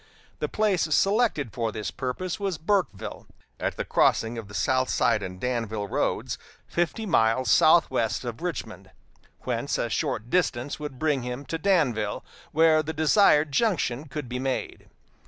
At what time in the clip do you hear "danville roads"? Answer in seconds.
5.39-6.39